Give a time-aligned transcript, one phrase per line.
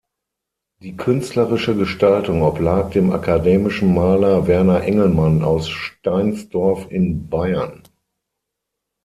[0.81, 7.83] Die künstlerische Gestaltung oblag dem akademischen Maler Werner Engelmann aus Steinsdorf in Bayern.